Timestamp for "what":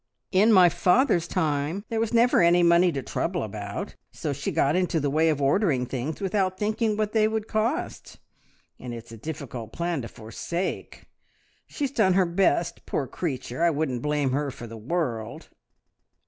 6.97-7.11